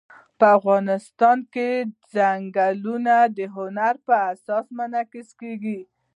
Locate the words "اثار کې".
4.31-4.73